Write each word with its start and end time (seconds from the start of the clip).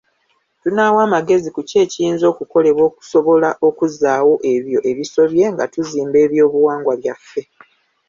Tunaawa 0.61 1.01
amagezi 1.07 1.47
ku 1.55 1.61
kiki 1.69 1.75
ekiyinza 1.85 2.25
okukolebwa 2.33 2.83
okusobola 2.89 3.49
okuzzaawo 3.67 4.33
ebyo 4.53 4.79
ebisobye 4.91 5.45
nga 5.53 5.65
tuzimba 5.73 6.17
ebyobuwangwa 6.25 6.93
byaffe. 7.01 7.41